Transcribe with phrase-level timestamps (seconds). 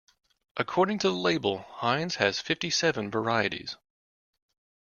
[0.57, 3.77] According to the label, Heinz has fifty-seven varieties